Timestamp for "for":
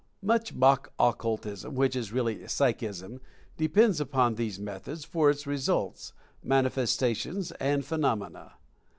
5.05-5.29